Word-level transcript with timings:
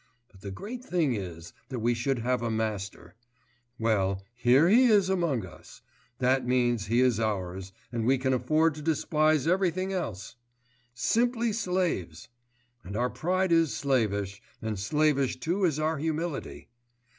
But 0.31 0.41
the 0.41 0.49
great 0.49 0.83
thing 0.83 1.13
is, 1.13 1.53
that 1.69 1.77
we 1.77 1.93
should 1.93 2.17
have 2.17 2.41
a 2.41 2.49
master. 2.49 3.13
Well, 3.77 4.23
here 4.33 4.67
he 4.67 4.85
is 4.85 5.09
amongst 5.11 5.47
us; 5.47 5.81
that 6.17 6.43
means 6.43 6.87
he 6.87 7.01
is 7.01 7.19
ours, 7.19 7.71
and 7.91 8.07
we 8.07 8.17
can 8.17 8.33
afford 8.33 8.73
to 8.73 8.81
despise 8.81 9.45
everything 9.45 9.93
else! 9.93 10.37
Simply 10.95 11.53
slaves! 11.53 12.29
And 12.83 12.97
our 12.97 13.11
pride 13.11 13.51
is 13.51 13.75
slavish, 13.75 14.41
and 14.59 14.79
slavish 14.79 15.39
too 15.39 15.65
is 15.65 15.77
our 15.77 15.99
humility. 15.99 16.69